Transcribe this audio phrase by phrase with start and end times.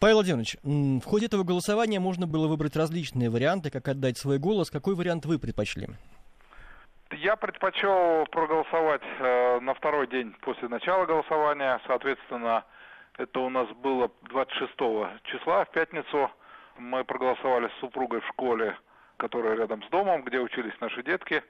[0.00, 4.70] Павел Владимирович, в ходе этого голосования можно было выбрать различные варианты, как отдать свой голос.
[4.70, 5.88] Какой вариант вы предпочли?
[7.10, 11.80] Я предпочел проголосовать э, на второй день после начала голосования.
[11.86, 12.64] Соответственно,
[13.16, 14.72] это у нас было 26
[15.24, 16.30] числа, в пятницу.
[16.76, 18.76] Мы проголосовали с супругой в школе,
[19.16, 21.42] которая рядом с домом, где учились наши детки.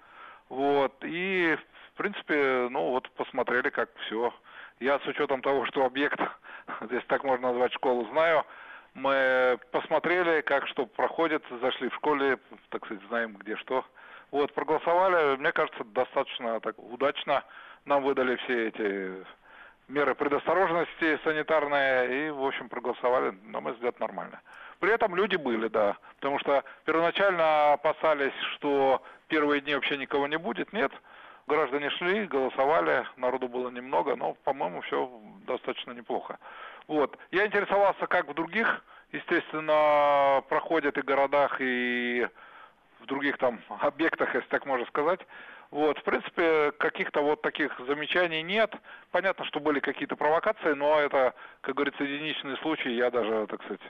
[0.48, 0.94] Вот.
[1.02, 1.58] И,
[1.92, 4.32] в принципе, ну вот посмотрели, как все.
[4.80, 6.20] Я с учетом того, что объект,
[6.82, 8.44] здесь так можно назвать школу, знаю,
[8.94, 12.38] мы посмотрели, как что проходит, зашли в школе,
[12.70, 13.84] так сказать, знаем где что.
[14.30, 17.44] Вот, проголосовали, мне кажется, достаточно так удачно.
[17.84, 19.24] Нам выдали все эти
[19.88, 24.40] меры предосторожности санитарные и, в общем, проголосовали, на мой взгляд, нормально.
[24.80, 30.38] При этом люди были, да, потому что первоначально опасались, что первые дни вообще никого не
[30.38, 30.72] будет.
[30.72, 30.92] Нет,
[31.46, 35.10] граждане шли, голосовали, народу было немного, но, по-моему, все
[35.48, 36.38] достаточно неплохо.
[36.86, 37.16] Вот.
[37.30, 42.26] Я интересовался, как в других, естественно, проходят и городах, и
[43.00, 45.20] в других там объектах, если так можно сказать.
[45.70, 48.74] Вот, в принципе, каких-то вот таких замечаний нет.
[49.10, 52.90] Понятно, что были какие-то провокации, но это, как говорится, единичные случаи.
[52.90, 53.82] Я даже, так сказать,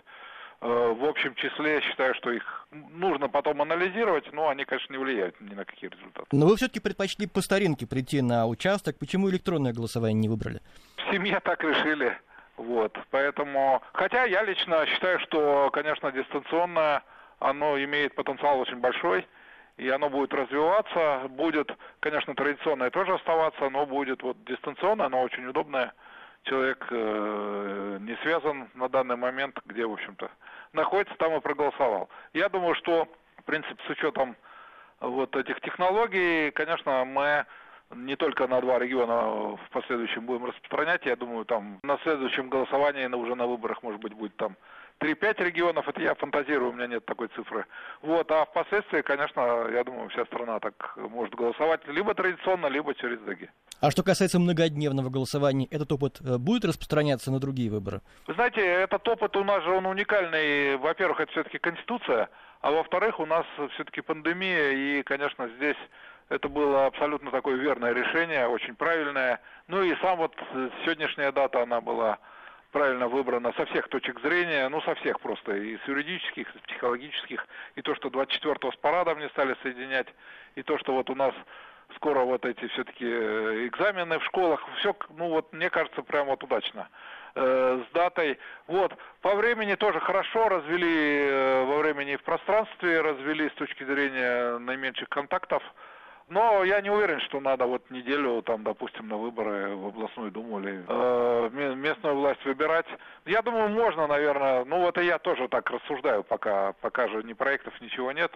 [0.61, 5.40] э, в общем числе считаю, что их нужно потом анализировать, но они, конечно, не влияют
[5.40, 6.27] ни на какие результаты.
[6.33, 8.98] Но вы все-таки предпочли по старинке прийти на участок.
[8.98, 10.61] Почему электронное голосование не выбрали?
[11.09, 12.19] В семье так решили.
[12.59, 17.03] Вот, поэтому, хотя я лично считаю, что, конечно, дистанционное
[17.39, 19.27] оно имеет потенциал очень большой,
[19.77, 21.70] и оно будет развиваться, будет,
[22.01, 25.95] конечно, традиционное тоже оставаться, но будет вот дистанционное, оно очень удобное.
[26.42, 30.31] Человек э, не связан на данный момент, где, в общем-то,
[30.73, 32.11] находится, там и проголосовал.
[32.34, 34.36] Я думаю, что, в принципе, с учетом
[35.01, 37.47] вот этих технологий, конечно, мы
[37.94, 41.06] не только на два региона в последующем будем распространять.
[41.06, 44.56] Я думаю, там на следующем голосовании, уже на выборах, может быть, будет там
[45.00, 47.64] 3-5 регионов, это я фантазирую, у меня нет такой цифры.
[48.03, 53.20] Вот, а впоследствии, конечно, я думаю, вся страна так может голосовать либо традиционно, либо через
[53.20, 53.48] ДГИ.
[53.80, 58.01] А что касается многодневного голосования, этот опыт э, будет распространяться на другие выборы?
[58.27, 60.77] Вы знаете, этот опыт у нас же он уникальный.
[60.77, 62.29] Во-первых, это все-таки Конституция,
[62.61, 65.77] а во-вторых, у нас все-таки пандемия, и, конечно, здесь
[66.28, 69.40] это было абсолютно такое верное решение, очень правильное.
[69.66, 72.18] Ну и сам вот э, сегодняшняя дата, она была
[72.70, 76.62] правильно выбрана со всех точек зрения, ну со всех просто, и с юридических, и с
[76.62, 77.46] психологических,
[77.77, 80.08] и то, что 24-го с парадом не стали соединять,
[80.55, 81.34] и то, что вот у нас
[81.96, 86.44] скоро вот эти все-таки э, экзамены в школах, все, ну вот мне кажется, прям вот
[86.44, 86.90] удачно
[87.34, 88.38] э, с датой.
[88.67, 94.58] Вот, по времени тоже хорошо развели, во времени и в пространстве развели с точки зрения
[94.58, 95.62] наименьших контактов.
[96.28, 100.61] Но я не уверен, что надо вот неделю, там, допустим, на выборы в областную думу
[100.61, 102.86] или э, местную власть выбирать.
[103.24, 104.64] Я думаю, можно, наверное.
[104.67, 108.33] Ну вот и я тоже так рассуждаю, пока, пока же ни проектов, ничего нет.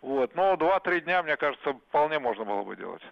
[0.00, 0.34] Вот.
[0.34, 3.02] Но два-три дня, мне кажется, вполне можно было бы делать.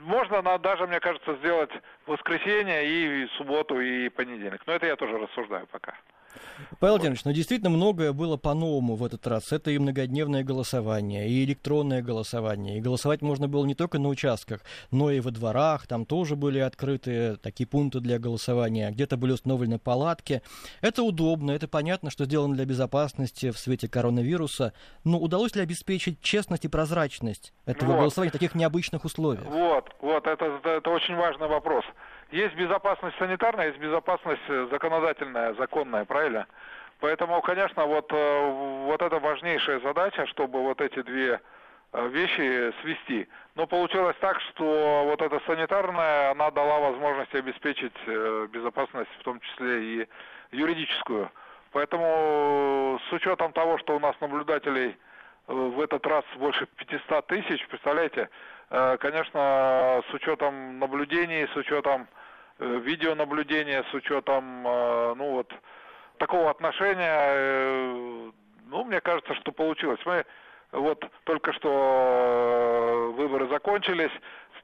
[0.00, 1.70] Можно на, даже, мне кажется, сделать
[2.06, 4.62] воскресенье и субботу, и понедельник.
[4.66, 5.94] Но это я тоже рассуждаю пока.
[6.78, 9.52] Павел Владимирович, ну действительно многое было по-новому в этот раз.
[9.52, 12.78] Это и многодневное голосование, и электронное голосование.
[12.78, 14.60] И голосовать можно было не только на участках,
[14.90, 15.86] но и во дворах.
[15.86, 18.90] Там тоже были открыты такие пункты для голосования.
[18.90, 20.42] Где-то были установлены палатки.
[20.80, 24.72] Это удобно, это понятно, что сделано для безопасности в свете коронавируса.
[25.04, 28.00] Но удалось ли обеспечить честность и прозрачность этого вот.
[28.00, 29.46] голосования в таких необычных условиях?
[29.46, 31.84] Вот, вот, это, это очень важный вопрос.
[32.30, 36.46] Есть безопасность санитарная, есть безопасность э, законодательная, законная, правильно?
[36.98, 38.50] Поэтому, конечно, вот, э,
[38.86, 41.40] вот это важнейшая задача, чтобы вот эти две
[41.92, 43.28] э, вещи свести.
[43.54, 47.96] Но получилось так, что вот эта санитарная, она дала возможность обеспечить
[48.50, 50.08] безопасность, в том числе и
[50.50, 51.30] юридическую.
[51.70, 54.96] Поэтому с учетом того, что у нас наблюдателей
[55.46, 58.30] в этот раз больше 500 тысяч, представляете,
[58.68, 62.08] конечно, с учетом наблюдений, с учетом
[62.58, 65.52] э, видеонаблюдения, с учетом, э, ну вот,
[66.18, 68.32] такого отношения,
[68.66, 70.00] ну, мне кажется, что получилось.
[70.04, 70.24] Мы
[70.72, 74.10] вот только что выборы закончились,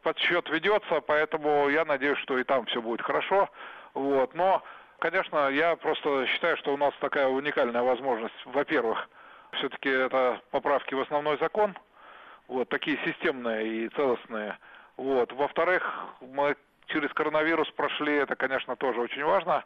[0.03, 3.49] подсчет ведется, поэтому я надеюсь, что и там все будет хорошо.
[3.95, 4.35] Вот.
[4.35, 4.63] Но,
[4.99, 8.35] конечно, я просто считаю, что у нас такая уникальная возможность.
[8.47, 9.09] Во-первых,
[9.53, 11.77] все-таки это поправки в основной закон–
[12.53, 14.59] вот, такие системные и целостные.
[14.97, 15.33] Вот.
[15.33, 15.83] Во-вторых,
[16.21, 16.57] мы
[16.87, 19.65] через коронавирус прошли, это, конечно, тоже очень важно,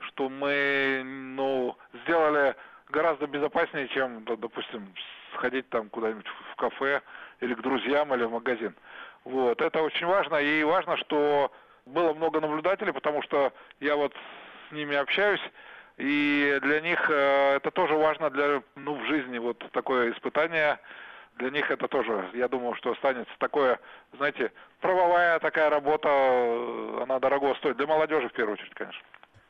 [0.00, 2.54] что мы, ну, сделали
[2.88, 4.94] гораздо безопаснее, чем, допустим,
[5.34, 7.02] сходить там куда-нибудь в кафе
[7.40, 8.74] или к друзьям или в магазин.
[9.24, 11.50] Вот, это очень важно, и важно, что
[11.86, 14.14] было много наблюдателей, потому что я вот
[14.68, 15.42] с ними общаюсь,
[15.98, 20.78] И для них э, это тоже важно для, ну, в жизни вот такое испытание.
[21.38, 23.78] Для них это тоже, я думаю, что останется такое,
[24.16, 24.50] знаете,
[24.80, 27.76] правовая такая работа, э, она дорого стоит.
[27.76, 29.00] Для молодежи в первую очередь, конечно.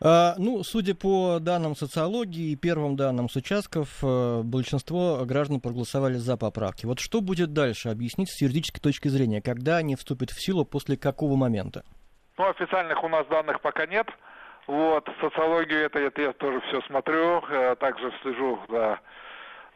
[0.00, 6.14] А, ну, судя по данным социологии и первым данным с участков, э, большинство граждан проголосовали
[6.14, 6.87] за поправки.
[6.87, 7.88] Вот что будет дальше?
[7.88, 11.85] Объяснить с юридической точки зрения, когда они вступят в силу, после какого момента?
[12.37, 14.06] Ну, официальных у нас данных пока нет.
[14.67, 19.00] Вот, социологию это, это я тоже все смотрю, э, также слежу за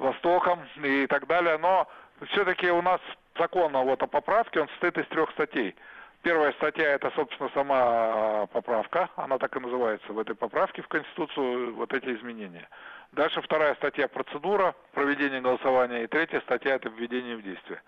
[0.02, 1.88] Востоком и так далее, но
[2.28, 3.00] все-таки у нас
[3.38, 5.74] закон вот о поправке, он состоит из трех статей.
[6.22, 11.74] Первая статья это, собственно, сама поправка, она так и называется в этой поправке в Конституцию,
[11.74, 12.68] вот эти изменения.
[13.10, 17.82] Дальше вторая статья процедура, проведение голосования, и третья статья это введение в действие.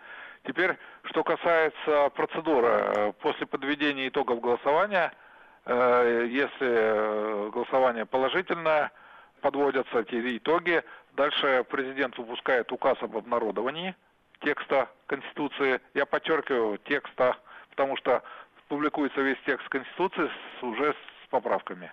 [0.46, 5.12] Теперь, что касается процедуры, после подведения итогов голосования–
[5.66, 8.92] Э, если э, голосование положительное,
[9.40, 10.82] подводятся эти итоги.
[11.14, 13.94] Дальше президент выпускает указ об обнародовании
[14.40, 15.80] текста Конституции.
[15.94, 17.36] Я подчеркиваю текста,
[17.70, 18.22] потому что
[18.68, 21.92] публикуется весь текст Конституции с, уже с поправками.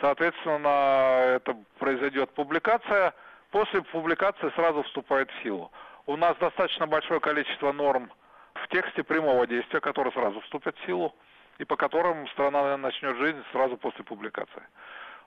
[0.00, 3.14] Соответственно, это произойдет публикация.
[3.50, 5.70] После публикации сразу вступает в силу.
[6.06, 8.12] У нас достаточно большое количество норм
[8.54, 11.14] в тексте прямого действия, которые сразу вступят в силу
[11.58, 14.62] и по которым страна начнет жизнь сразу после публикации.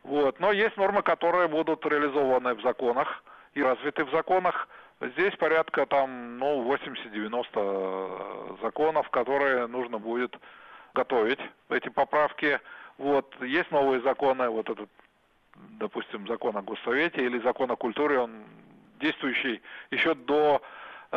[0.06, 0.40] Вот.
[0.40, 3.24] Но есть нормы, которые будут реализованы в законах
[3.56, 4.68] и развиты в законах.
[5.02, 10.38] Здесь порядка там, ну, 80-90 законов, которые нужно будет
[10.94, 12.60] готовить, эти поправки.
[13.00, 13.36] Вот.
[13.42, 14.90] Есть новые законы, вот этот,
[15.80, 18.44] допустим, закон о Госсовете или закон о культуре, он
[19.00, 20.62] действующий еще до Э,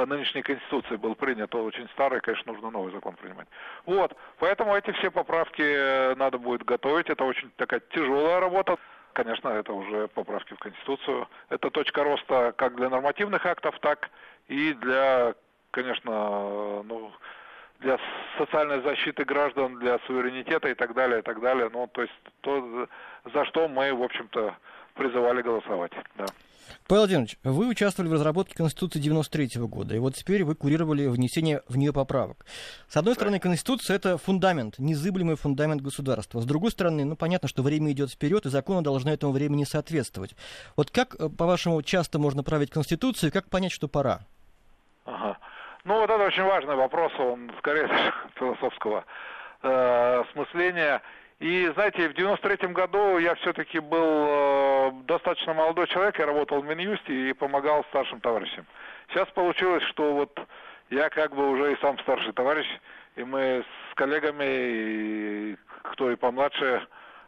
[0.06, 3.49] нынешней Конституции был принят, он очень старый, конечно, нужно новый закон принимать.
[3.87, 8.77] Вот, поэтому эти все поправки э, надо будет готовить, это очень такая тяжелая работа.
[9.15, 11.27] Конечно, это уже поправки в Конституцию.
[11.49, 14.11] Это точка роста как для нормативных актов, так
[14.47, 15.35] и для,
[15.73, 17.11] конечно, ну,
[17.81, 17.99] для
[18.37, 21.69] социальной защиты граждан, для суверенитета и так далее, и так далее.
[21.73, 22.89] Ну, то есть то,
[23.33, 24.55] за что мы, в общем-то,
[24.95, 25.93] призывали голосовать.
[26.17, 26.27] Да.
[26.87, 31.62] Павел Владимирович, вы участвовали в разработке Конституции 93 года, и вот теперь вы курировали внесение
[31.69, 32.44] в нее поправок.
[32.88, 36.41] С одной стороны, Конституция— это фундамент, незыблемый фундамент государства.
[36.41, 40.35] С другой стороны, ну, понятно, что время идет вперед, и законы должны этому времени соответствовать.
[40.76, 44.21] Вот как, э, по-вашему, часто можно править Конституцию, и как понять, что пора?
[45.05, 45.38] Ага.
[45.85, 47.88] Ну, вот это очень важный вопрос, он скорее
[48.35, 49.05] философского
[49.62, 51.03] э, смысления.
[51.40, 56.64] И, знаете, в 93 году я все-таки был э, достаточно молодой человек, я работал в
[56.64, 58.67] Минюсте и помогал старшим товарищам.
[59.08, 60.37] Сейчас получилось, что вот
[60.90, 62.67] я как бы уже и сам старший товарищ,
[63.14, 66.85] и мы с коллегами, и кто и помладше,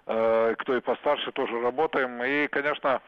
[0.06, 2.20] э, кто и постарше тоже работаем.
[2.24, 3.00] И, конечно,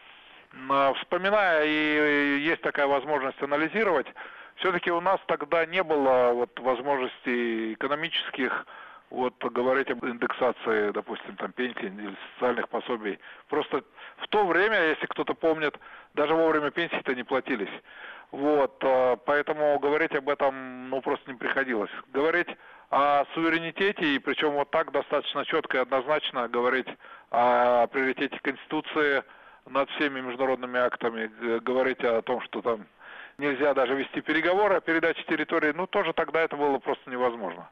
[1.01, 4.07] вспоминая, и есть такая возможность анализировать,
[4.57, 8.67] все-таки у нас тогда не было вот возможностей экономических,
[9.13, 13.19] вот говорить об индексации, допустим, там пенсий или социальных пособий.
[13.49, 13.85] Просто
[14.17, 15.79] в то время, если кто-то помнит,
[16.15, 17.71] даже во время пенсии-то не платились.
[18.31, 21.91] Вот, а, поэтому говорить об этом, ну, просто не приходилось.
[22.13, 22.49] Говорить
[22.91, 26.89] о суверенитете, и причем вот так достаточно четко и однозначно говорить
[27.31, 29.23] о приоритете Конституции
[29.67, 32.87] над всеми международными актами, говорить о том, что там
[33.37, 37.69] нельзя даже вести переговоры о передаче территории, ну, тоже тогда это было просто невозможно.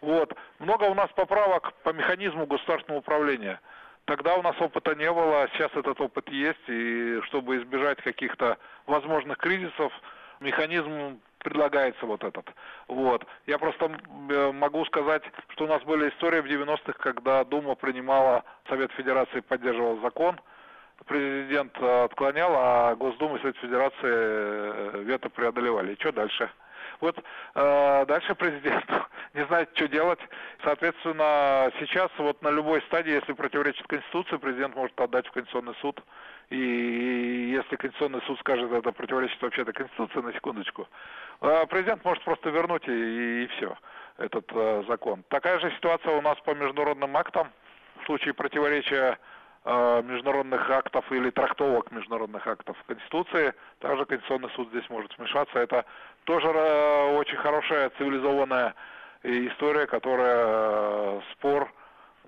[0.00, 0.34] Вот.
[0.58, 3.60] Много у нас поправок по механизму государственного управления.
[4.06, 8.58] Тогда у нас опыта не было, а сейчас этот опыт есть, и чтобы избежать каких-то
[8.86, 9.92] возможных кризисов,
[10.40, 12.46] механизм предлагается вот этот.
[12.88, 13.24] Вот.
[13.46, 13.90] Я просто
[14.30, 19.40] э, могу сказать, что у нас были истории в 90-х, когда Дума принимала, Совет Федерации
[19.40, 20.40] поддерживал закон,
[21.06, 25.94] президент отклонял, а Госдума и Совет Федерации э, вето преодолевали.
[25.94, 26.50] И что дальше?
[27.00, 27.16] Вот
[27.54, 28.84] э, дальше президент
[29.34, 30.20] не знает, что делать.
[30.62, 36.00] Соответственно, сейчас вот на любой стадии, если противоречит Конституции, президент может отдать в Конституционный суд.
[36.50, 40.88] И если Конституционный суд скажет, это противоречит вообще-то Конституции, на секундочку,
[41.40, 43.76] э, президент может просто вернуть и, и все,
[44.18, 45.22] этот э, закон.
[45.28, 47.50] Такая же ситуация у нас по международным актам.
[48.02, 49.18] В случае противоречия
[49.64, 53.52] международных актов или трактовок международных актов Конституции.
[53.80, 55.58] Также Конституционный суд здесь может вмешаться.
[55.58, 55.84] Это
[56.24, 58.74] тоже э, очень хорошая цивилизованная
[59.22, 61.70] история, которая э, спор,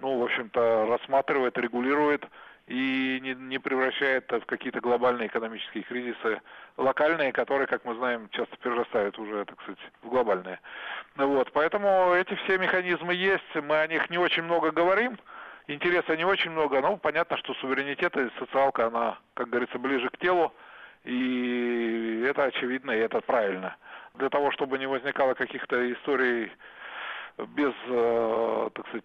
[0.00, 2.26] ну, в общем-то, рассматривает, регулирует
[2.66, 6.40] и не, не превращает в какие-то глобальные экономические кризисы,
[6.76, 10.60] локальные, которые, как мы знаем, часто перерастают уже, так сказать, в глобальные.
[11.16, 15.18] Вот, поэтому эти все механизмы есть, мы о них не очень много говорим,
[15.68, 20.18] интереса не очень много, но понятно, что суверенитет и социалка, она, как говорится, ближе к
[20.18, 20.52] телу,
[21.04, 23.76] и это очевидно, и это правильно.
[24.14, 26.50] Для того, чтобы не возникало каких-то историй
[27.38, 29.04] без, э, так сказать,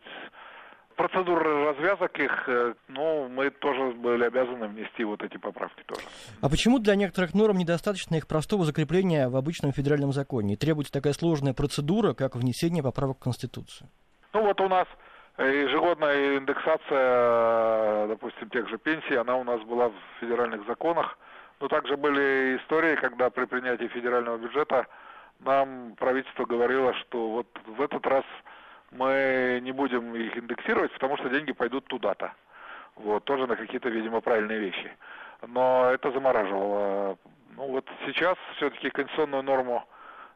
[0.96, 6.02] процедур развязок их, э, ну, мы тоже были обязаны внести вот эти поправки тоже.
[6.42, 10.56] А почему для некоторых норм недостаточно их простого закрепления в обычном федеральном законе?
[10.56, 13.90] И требуется такая сложная процедура, как внесение поправок в Конституцию?
[14.34, 14.88] Ну, вот у нас
[15.38, 21.18] ежегодная индексация, допустим, тех же пенсий, она у нас была в федеральных законах.
[21.60, 24.88] Но также были истории, когда при принятии федерального бюджета
[25.40, 28.24] нам правительство говорило, что вот в этот раз
[28.92, 32.34] мы не будем их индексировать, потому что деньги пойдут туда-то.
[32.96, 34.92] Вот, тоже на какие-то, видимо, правильные вещи.
[35.46, 37.18] Но это замораживало.
[37.56, 39.88] Ну вот сейчас все-таки конституционную норму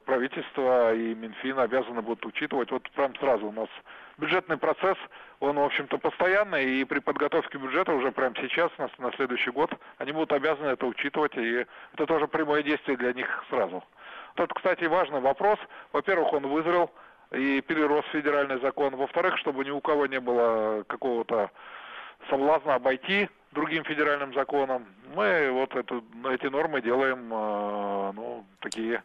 [0.06, 2.72] правительство и Минфин обязаны будут учитывать.
[2.72, 3.70] Вот прям сразу у нас
[4.18, 4.98] бюджетный процесс,
[5.40, 9.74] он, в общем-то, постоянный, и при подготовке бюджета уже прямо сейчас, на, на следующий год,
[9.98, 13.84] они будут обязаны это учитывать, и это тоже прямое действие для них сразу.
[14.36, 15.60] Тут, кстати, важный вопрос.
[15.92, 16.92] Во-первых, он вызрел
[17.32, 18.96] и перерос федеральный закон.
[18.96, 21.50] Во-вторых, чтобы ни у кого не было какого-то
[22.30, 29.04] соблазна обойти другим федеральным законом, мы вот эту, эти нормы делаем, э, ну, такие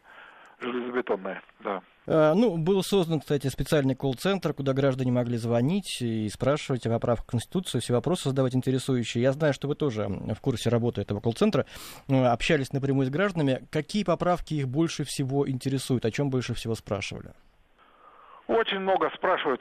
[0.60, 1.82] железобетонные, да.
[2.08, 7.26] А, ну, был создан, кстати, специальный колл-центр, куда граждане могли звонить и спрашивать о поправках
[7.26, 9.22] Конституции, все вопросы задавать интересующие.
[9.22, 11.66] Я знаю, что вы тоже в курсе работы этого колл-центра,
[12.08, 13.66] общались напрямую с гражданами.
[13.70, 17.32] Какие поправки их больше всего интересуют, о чем больше всего спрашивали?
[18.46, 19.60] Очень много спрашивают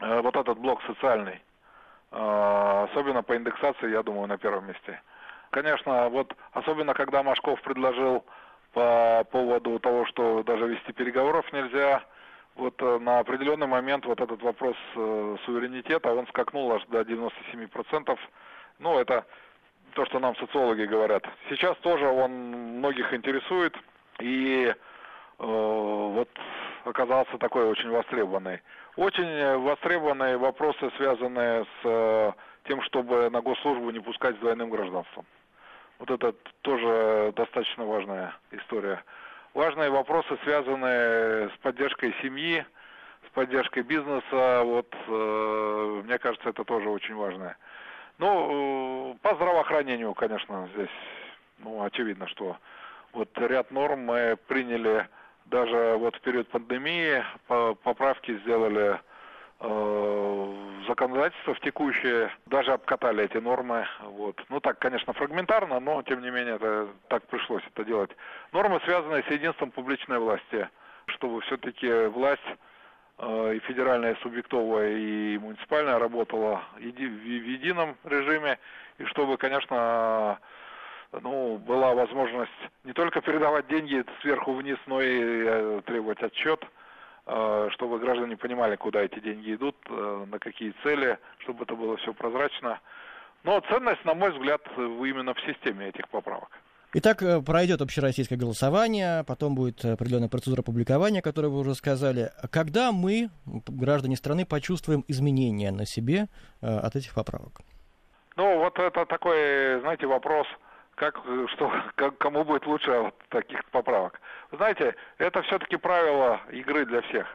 [0.00, 1.42] э, вот этот блок социальный.
[2.12, 5.00] Э, особенно по индексации, я думаю, на первом месте.
[5.50, 8.24] Конечно, вот особенно когда Машков предложил
[8.72, 12.02] по поводу того, что даже вести переговоров нельзя,
[12.54, 18.18] вот э, на определенный момент вот этот вопрос э, суверенитета, он скакнул аж до 97%.
[18.78, 19.26] Ну, это
[19.94, 21.24] то, что нам социологи говорят.
[21.48, 22.30] Сейчас тоже он
[22.78, 23.74] многих интересует,
[24.20, 24.74] и э,
[25.38, 26.28] вот
[26.84, 28.60] оказался такой очень востребованный.
[28.96, 32.32] Очень востребованные вопросы, связанные с э,
[32.68, 35.24] тем, чтобы на госслужбу не пускать с двойным гражданством.
[36.02, 39.04] Вот это тоже достаточно важная история.
[39.54, 42.66] Важные вопросы, связанные с поддержкой семьи,
[43.28, 44.62] с поддержкой бизнеса.
[44.64, 47.54] Вот, э, мне кажется, это тоже очень важно.
[48.18, 50.90] Ну, по здравоохранению, конечно, здесь,
[51.58, 52.56] ну, очевидно, что
[53.12, 55.06] вот ряд норм мы приняли
[55.44, 58.98] даже вот в период пандемии, поправки сделали э,
[60.88, 63.86] законодательство в текущее, даже обкатали эти нормы.
[64.00, 64.40] Вот.
[64.48, 68.10] Ну так, конечно, фрагментарно, но тем не менее это, так пришлось это делать.
[68.52, 70.68] Нормы, связанные с единством публичной власти,
[71.06, 72.40] чтобы все-таки власть
[73.18, 78.58] э, и федеральная, и субъектовая, и муниципальная работала в едином режиме,
[78.98, 80.38] и чтобы, конечно,
[81.12, 82.50] ну, была возможность
[82.84, 86.81] не только передавать деньги сверху вниз, но и э, требовать отчет, э,
[87.24, 92.12] чтобы граждане понимали, куда эти деньги идут, э, на какие цели, чтобы это было все
[92.12, 92.80] прозрачно.
[93.44, 96.50] Но ценность, на мой взгляд, именно в системе этих поправок.
[96.94, 102.30] Итак, пройдет общероссийское голосование, потом будет определенная процедура публикования, о которой вы уже сказали.
[102.50, 106.28] Когда мы, граждане страны, почувствуем изменения на себе
[106.60, 107.60] от этих поправок?
[108.36, 110.46] Ну, вот это такой, знаете, вопрос–
[110.94, 111.18] как,
[111.54, 114.20] что, как, кому будет лучше от таких поправок.
[114.52, 117.26] Знаете, это все-таки правило игры для всех.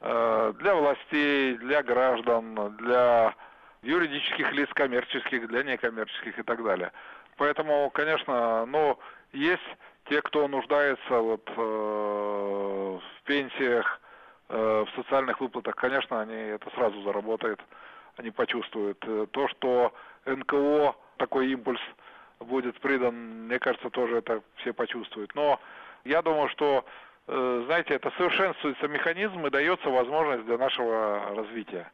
[0.00, 3.34] Э, для властей, для граждан, для
[3.82, 6.92] юридических лиц, коммерческих, для некоммерческих и так далее.
[7.38, 8.98] Поэтому, конечно, ну,
[9.32, 9.62] есть
[10.10, 14.00] те, кто нуждается вот, э, в пенсиях,
[14.50, 17.60] э, в социальных выплатах, конечно, они это сразу заработают,
[18.16, 19.02] они почувствуют.
[19.06, 19.94] Э, то, что
[20.26, 21.80] НКО такой импульс–
[22.40, 23.14] будет придан,
[23.46, 25.34] мне кажется, тоже это все почувствуют.
[25.34, 25.60] Но
[26.04, 26.84] я думаю, что,
[27.26, 31.90] э, знаете, это совершенствуется механизм и дается возможность для нашего развития.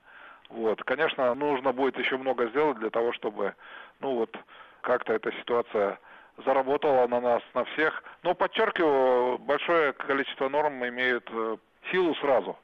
[0.49, 0.83] Вот.
[0.85, 3.55] Конечно, нужно будет еще много сделать для того, чтобы,
[4.01, 4.37] ну вот,
[4.83, 5.99] как-то эта ситуация
[6.45, 8.05] заработала на нас, на всех.
[8.23, 11.57] Но подчеркиваю, большое количество норм имеют э,
[11.91, 12.57] силу сразу.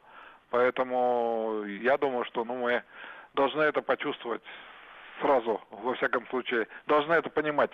[0.50, 2.82] Поэтому я думаю, что ну, мы
[3.34, 4.42] должны это почувствовать
[5.20, 7.70] сразу, во всяком случае, должны это понимать.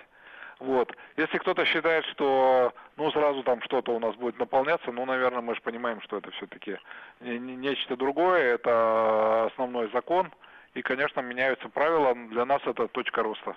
[0.61, 0.95] Вот.
[1.17, 5.55] Если кто-то считает, что ну сразу там что-то у нас будет наполняться, ну, наверное, мы
[5.55, 6.79] же понимаем, что это все-таки
[7.21, 10.33] нечто другое, это основной закон,
[10.75, 13.57] и, конечно, меняются правила, для нас это точка роста.